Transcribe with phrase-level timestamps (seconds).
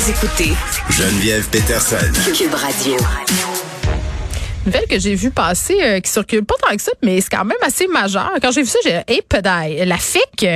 [0.00, 0.52] Vous écoutez
[0.88, 1.96] Geneviève Peterson.
[2.34, 2.96] Cube Radio.
[4.64, 7.44] Nouvelle que j'ai vu passer, euh, qui circule pas tant que ça, mais c'est quand
[7.44, 8.30] même assez majeur.
[8.40, 9.86] Quand j'ai vu ça, j'ai hey, pédale.
[9.86, 10.46] La FIC,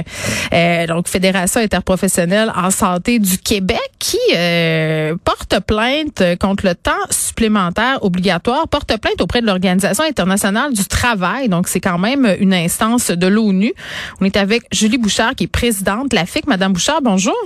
[0.51, 6.93] euh, donc Fédération interprofessionnelle en santé du Québec, qui euh, porte plainte contre le temps
[7.11, 11.51] supplémentaire obligatoire, porte plainte auprès de l'Organisation internationale du travail.
[11.51, 13.75] Donc c'est quand même une instance de l'ONU.
[14.23, 16.47] On est avec Julie Bouchard, qui est présidente de la FIC.
[16.47, 17.37] Madame Bouchard, bonjour.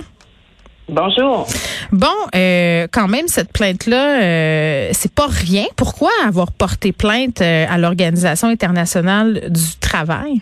[0.89, 1.45] Bonjour.
[1.91, 5.65] Bon, euh, quand même, cette plainte-là, euh, c'est pas rien.
[5.77, 10.41] Pourquoi avoir porté plainte euh, à l'Organisation internationale du travail?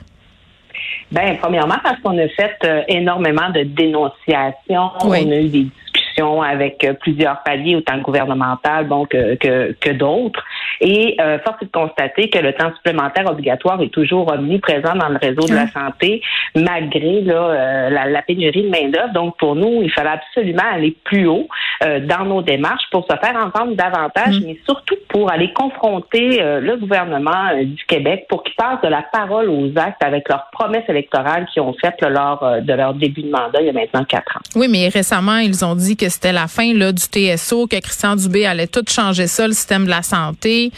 [1.11, 4.91] Ben, premièrement, parce qu'on a fait euh, énormément de dénonciations.
[5.03, 5.19] Oui.
[5.25, 10.43] On a eu des discussions avec plusieurs paliers, autant gouvernemental bon, que, que, que d'autres.
[10.81, 15.09] Et euh, force est de constater que le temps supplémentaire obligatoire est toujours omniprésent dans
[15.09, 16.21] le réseau de la santé,
[16.55, 19.13] malgré là, euh, la, la pénurie de main-d'œuvre.
[19.13, 21.47] Donc, pour nous, il fallait absolument aller plus haut
[21.83, 26.59] euh, dans nos démarches pour se faire entendre davantage, mais surtout pour aller confronter euh,
[26.59, 30.47] le gouvernement euh, du Québec pour qu'ils passent de la parole aux actes avec leurs
[30.51, 33.69] promesses électorales qu'ils ont faites là, lors euh, de leur début de mandat il y
[33.69, 34.41] a maintenant quatre ans.
[34.55, 38.15] Oui, mais récemment, ils ont dit que c'était la fin là, du TSO, que Christian
[38.15, 40.71] Dubé allait tout changer ça, le système de la santé.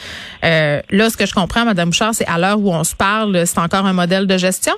[0.44, 3.46] Euh, là, ce que je comprends, Madame Bouchard, c'est à l'heure où on se parle,
[3.46, 4.74] c'est encore un modèle de gestion?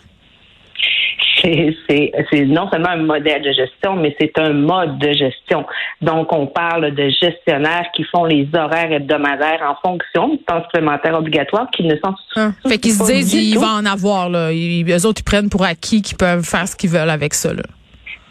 [1.41, 5.65] C'est- non seulement un modèle de gestion, mais c'est un mode de gestion.
[6.01, 11.15] Donc, on parle de gestionnaires qui font les horaires hebdomadaires en fonction du temps supplémentaire
[11.17, 12.53] obligatoire qui ne sont Hein?
[12.67, 14.51] Fait qu'ils se pas disent, il va en avoir, là.
[14.51, 17.53] Ils, eux autres, ils prennent pour acquis qu'ils peuvent faire ce qu'ils veulent avec ça,
[17.53, 17.63] là.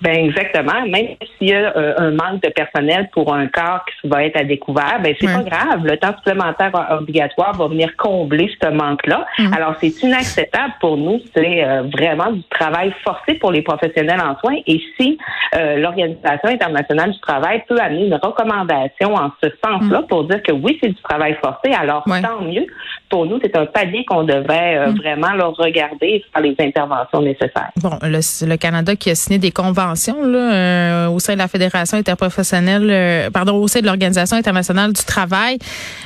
[0.02, 0.80] Ben exactement.
[0.88, 4.36] Même s'il y a euh, un manque de personnel pour un corps qui va être
[4.38, 5.34] à découvert, ben c'est Ouais.
[5.34, 5.84] pas grave.
[5.84, 9.26] Le temps supplémentaire obligatoire va venir combler ce manque-là.
[9.38, 9.52] Mhm.
[9.54, 11.20] Alors c'est inacceptable pour nous.
[11.34, 14.56] C'est euh, vraiment du travail forcé pour les professionnels en soins.
[14.66, 15.18] Et si
[15.54, 20.52] euh, l'Organisation internationale du travail peut amener une recommandation en ce sens-là pour dire que
[20.52, 22.22] oui, c'est du travail forcé, alors Ouais.
[22.22, 22.66] tant mieux.
[23.10, 27.20] Pour nous, c'est un palier qu'on devrait euh, vraiment leur regarder et faire les interventions
[27.20, 27.70] nécessaires.
[27.76, 31.48] Bon, le, le Canada qui a signé des conventions là, euh, au sein de la
[31.48, 35.58] Fédération interprofessionnelle, euh, pardon, au sein de l'Organisation internationale du travail.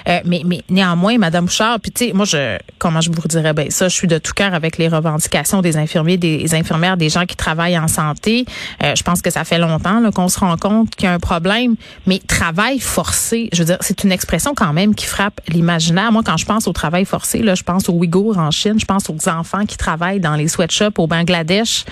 [0.09, 3.53] Euh, mais, mais néanmoins, Madame Bouchard, puis tu sais, moi, je, comment je vous dirais,
[3.53, 7.09] ben ça, je suis de tout cœur avec les revendications des infirmiers, des infirmières, des
[7.09, 8.45] gens qui travaillent en santé.
[8.83, 11.19] Euh, je pense que ça fait longtemps qu'on se rend compte qu'il y a un
[11.19, 11.77] problème.
[12.07, 16.13] Mais travail forcé, je veux dire, c'est une expression quand même qui frappe l'imaginaire.
[16.13, 18.85] Moi, quand je pense au travail forcé, là, je pense aux Ouïghours en Chine, je
[18.85, 21.85] pense aux enfants qui travaillent dans les sweatshops au Bangladesh.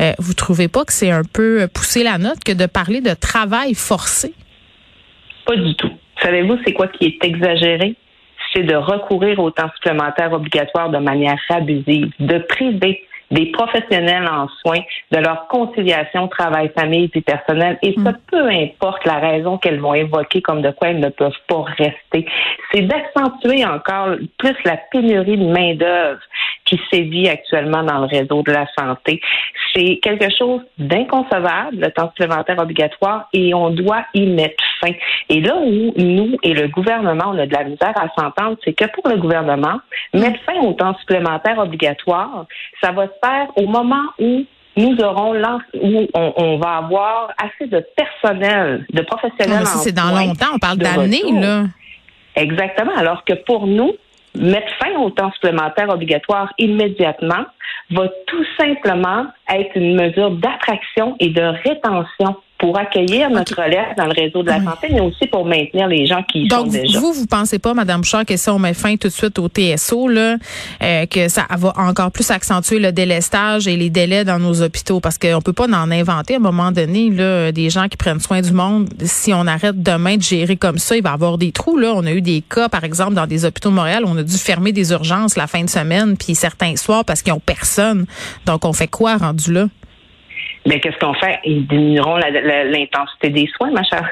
[0.00, 3.14] Euh, vous trouvez pas que c'est un peu pousser la note que de parler de
[3.14, 4.34] travail forcé?
[5.46, 5.90] Pas du tout.
[6.22, 7.94] Savez-vous, c'est quoi qui est exagéré?
[8.52, 14.48] C'est de recourir au temps supplémentaire obligatoire de manière abusive, de priver des professionnels en
[14.60, 14.80] soins
[15.12, 17.78] de leur conciliation travail-famille puis personnel.
[17.82, 21.32] Et ça, peu importe la raison qu'elles vont évoquer comme de quoi elles ne peuvent
[21.46, 22.26] pas rester.
[22.72, 26.20] C'est d'accentuer encore plus la pénurie de main-d'œuvre
[26.70, 29.20] qui sévit actuellement dans le réseau de la santé.
[29.74, 34.92] C'est quelque chose d'inconcevable, le temps supplémentaire obligatoire, et on doit y mettre fin.
[35.28, 38.72] Et là où nous et le gouvernement, on a de la misère à s'entendre, c'est
[38.72, 39.80] que pour le gouvernement,
[40.14, 42.46] mettre fin au temps supplémentaire obligatoire,
[42.82, 44.44] ça va se faire au moment où
[44.76, 45.34] nous aurons
[45.74, 50.78] où on, on va avoir assez de personnel, de professionnels c'est dans longtemps, on parle
[50.78, 51.64] d'années, là.
[52.36, 52.92] Exactement.
[52.96, 53.92] Alors que pour nous,
[54.34, 57.44] mettre fin au temps supplémentaire obligatoire immédiatement
[57.90, 64.04] va tout simplement être une mesure d'attraction et de rétention pour accueillir notre relève dans
[64.04, 66.72] le réseau de la santé, mais aussi pour maintenir les gens qui y Donc, sont
[66.72, 67.00] déjà.
[67.00, 69.48] vous, vous pensez pas, Madame Bouchard, que si on met fin tout de suite au
[69.48, 70.36] TSO, là,
[70.82, 75.00] euh, que ça va encore plus accentuer le délestage et les délais dans nos hôpitaux?
[75.00, 78.20] Parce qu'on peut pas en inventer à un moment donné, là, des gens qui prennent
[78.20, 78.90] soin du monde.
[79.04, 81.94] Si on arrête demain de gérer comme ça, il va y avoir des trous, là.
[81.96, 84.36] On a eu des cas, par exemple, dans des hôpitaux de Montréal, on a dû
[84.36, 88.04] fermer des urgences la fin de semaine, puis certains soirs parce qu'ils ont personne.
[88.44, 89.68] Donc, on fait quoi rendu là?
[90.66, 91.38] Mais qu'est-ce qu'on fait?
[91.44, 94.06] Ils diminueront l'intensité des soins, ma chère.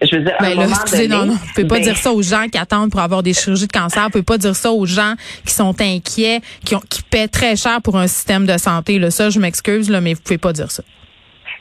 [0.00, 1.38] Je veux dire, à un Ben là, moment excusez, donné, non, non.
[1.38, 3.72] Vous pouvez pas ben, dire ça aux gens qui attendent pour avoir des chirurgies de
[3.72, 4.04] cancer.
[4.04, 5.12] Vous pouvez pas dire ça aux gens
[5.44, 8.98] qui sont inquiets, qui, ont, qui paient très cher pour un système de santé.
[8.98, 10.82] Là, ça, je m'excuse, là, mais vous pouvez pas dire ça.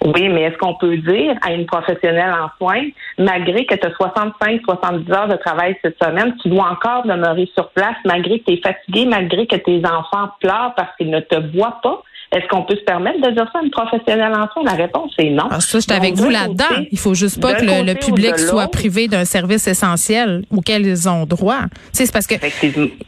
[0.06, 2.86] Oui, mais est-ce qu'on peut dire à une professionnelle en soins,
[3.18, 7.70] malgré que tu as 65-70 heures de travail cette semaine, tu dois encore demeurer sur
[7.72, 11.36] place, malgré que tu es fatigué, malgré que tes enfants pleurent parce qu'ils ne te
[11.54, 12.02] voient pas?
[12.32, 14.64] Est-ce qu'on peut se permettre de dire ça à une professionnelle en soins?
[14.64, 15.46] La réponse est non.
[15.46, 16.86] Alors Ah, ça, je suis avec vous là-dedans.
[16.92, 21.26] Il faut juste pas que le, public soit privé d'un service essentiel auquel ils ont
[21.26, 21.62] droit.
[21.72, 22.36] Tu sais, c'est parce que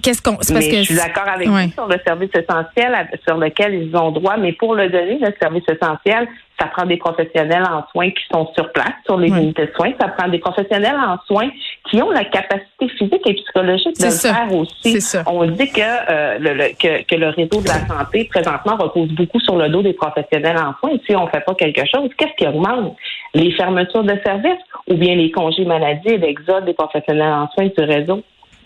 [0.02, 1.66] qu'est-ce qu'on c'est parce que je suis d'accord avec Ouais.
[1.68, 5.34] vous sur le service essentiel sur lequel ils ont droit, mais pour le donner, le
[5.40, 6.28] service essentiel,
[6.60, 9.92] ça prend des professionnels en soins qui sont sur place, sur les unités de soins.
[10.00, 11.50] Ça prend des professionnels en soins
[11.92, 14.34] qui ont la capacité physique et psychologique de le ça.
[14.34, 14.98] faire aussi.
[15.28, 19.10] On dit que, euh, le, le- que, que le réseau de la santé, présentement, repose
[19.10, 20.98] beaucoup sur le dos des professionnels en soins.
[21.06, 22.96] Si on ne fait pas quelque chose, qu'est-ce qui augmente?
[23.34, 27.68] Les fermetures de services ou bien les congés maladie et l'exode des professionnels en soins
[27.78, 28.24] du réseau?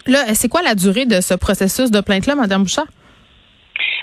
[0.07, 2.85] là, c'est quoi la durée de ce processus de plainte-là, Madame Bouchard?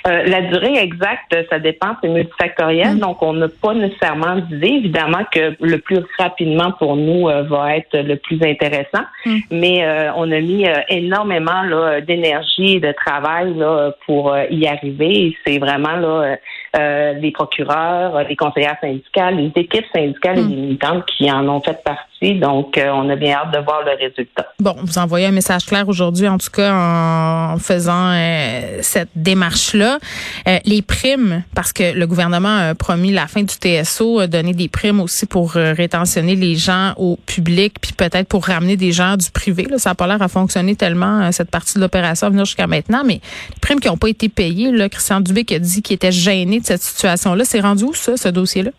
[0.06, 2.98] Euh, la durée exacte, ça dépend, c'est multifactoriel, Mm.
[2.98, 4.74] donc on n'a pas nécessairement d'idée.
[4.82, 9.38] Évidemment que le plus rapidement pour nous euh, va être le plus intéressant, Mm.
[9.52, 11.62] mais euh, on a mis euh, énormément
[12.06, 15.36] d'énergie et de travail là, pour y arriver.
[15.46, 16.36] C'est vraiment là,
[16.76, 20.48] euh, les procureurs, les conseillères syndicales, les équipes syndicales et Mm.
[20.48, 22.38] les militantes qui en ont fait partie.
[22.38, 24.46] Donc, euh, on a bien hâte de voir le résultat.
[24.60, 29.98] Bon, vous envoyez un message clair aujourd'hui, en tout cas, en faisant euh, cette démarche-là.
[30.46, 34.52] Euh, les primes, parce que le gouvernement a promis la fin du TSO, a donné
[34.54, 38.92] des primes aussi pour euh, rétentionner les gens au public, puis peut-être pour ramener des
[38.92, 39.64] gens du privé.
[39.64, 42.44] Là, ça n'a pas l'air à fonctionner tellement, euh, cette partie de l'opération à venir
[42.44, 43.14] jusqu'à maintenant, mais
[43.50, 46.12] les primes qui n'ont pas été payées, là, Christian Dubé qui a dit qu'il était
[46.12, 48.70] gêné cette situation-là, c'est rendu où ça, ce dossier-là?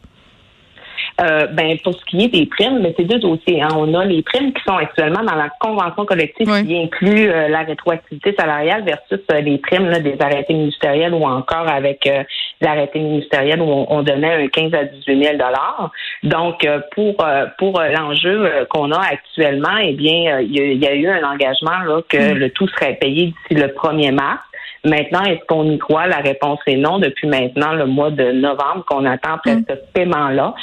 [1.21, 3.61] Euh, ben, pour ce qui est des primes, mais c'est deux dossiers.
[3.61, 3.67] Hein.
[3.77, 6.65] On a les primes qui sont actuellement dans la convention collective Oui.
[6.65, 11.23] qui inclut euh, la rétroactivité salariale versus euh, les primes là, des arrêtés ministériels ou
[11.23, 12.09] encore avec
[12.61, 15.37] l'arrêté ministériel où on, on donnait un 15 à 18 000
[16.23, 17.15] Donc, pour
[17.59, 21.23] pour l'enjeu qu'on a actuellement, eh bien, il y, a- il y a eu un
[21.29, 24.41] engagement là que le tout serait payé d'ici le 1er mars.
[24.85, 26.07] Maintenant, est-ce qu'on y croit?
[26.07, 30.53] La réponse est non depuis maintenant le mois de novembre qu'on attend après ce paiement-là.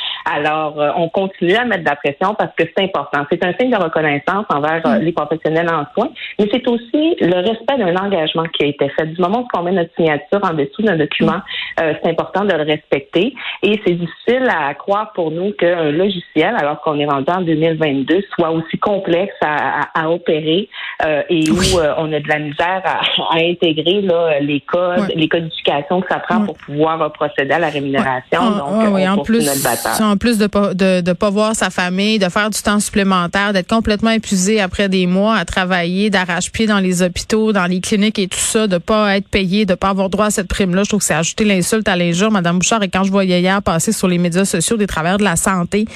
[0.44, 3.24] Alors, euh, on continue à mettre de la pression parce que c'est important.
[3.30, 7.36] C'est un signe de reconnaissance envers euh, les professionnels en soins, mais c'est aussi le
[7.36, 9.06] respect d'un engagement qui a été fait.
[9.06, 11.40] Du moment où on met notre signature en dessous d'un document,
[11.80, 13.34] euh, c'est important de le respecter.
[13.62, 18.22] Et c'est difficile à croire pour nous qu'un logiciel, alors qu'on est rendu en 2022,
[18.34, 20.68] soit aussi complexe à, à- à opérer
[21.04, 23.00] euh, et où euh, on a de la misère à,
[23.34, 25.14] à intégrer là, les codes, Ouais.
[25.14, 26.46] les codifications que ça prend Ouais.
[26.46, 28.40] pour pouvoir procéder à la rémunération.
[28.40, 30.04] Ah, Donc, ah oui, on en plus, notre bataille.
[30.06, 33.52] en plus de pas de, de pas voir sa famille, de faire du temps supplémentaire,
[33.52, 38.18] d'être complètement épuisé après des mois à travailler d'arrache-pied dans les hôpitaux, dans les cliniques
[38.18, 40.88] et tout ça, de pas être payé, de pas avoir droit à cette prime-là, je
[40.88, 42.82] trouve que c'est ajouter l'insulte à l'injure, Madame Bouchard.
[42.82, 45.86] Et quand je voyais hier passer sur les médias sociaux des travailleurs de la santé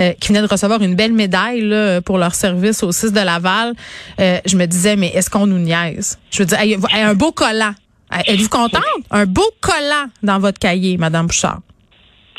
[0.00, 3.20] euh, qui venaient de recevoir une belle médaille là, pour leur service au 6 de
[3.20, 3.74] Laval,
[4.20, 6.18] euh, je me disais mais est-ce qu'on nous niaise?
[6.30, 6.58] Je veux dire,
[6.94, 7.74] un beau collant.
[8.26, 8.82] Êtes-vous contente?
[9.10, 11.60] Un beau collant dans votre cahier, Madame Bouchard.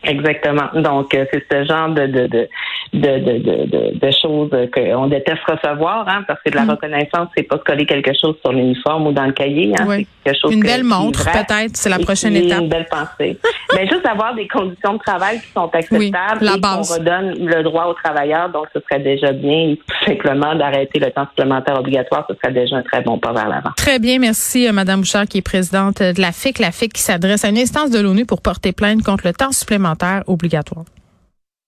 [0.04, 0.70] Exactement.
[0.74, 2.50] Donc, euh, c'est ce genre de, de, de,
[2.92, 6.70] de, de, de, de- de choses qu'on déteste recevoir, hein, parce que de la Mm.
[6.72, 9.74] reconnaissance, c'est pas coller quelque chose sur l'uniforme ou dans le cahier.
[9.80, 10.08] Hein, Oui.
[10.24, 12.62] Quelque chose Une que- belle montre, peut-être, c'est la prochaine étape.
[12.62, 13.38] Une belle pensée.
[13.76, 16.12] Mais juste avoir des conditions de travail qui sont acceptables Oui,
[16.42, 19.76] la et qu'on redonne le droit aux travailleurs, donc ce serait déjà bien.
[19.76, 23.48] Tout simplement d'arrêter le temps supplémentaire obligatoire, ce serait déjà un très bon pas vers
[23.50, 23.72] l'avant.
[23.76, 27.02] Très bien, merci euh, Madame Bouchard qui est présidente de la FIC, la FIC qui
[27.02, 30.86] s'adresse à une instance de l'ONU pour porter plainte contre le temps supplémentaire obligatoire.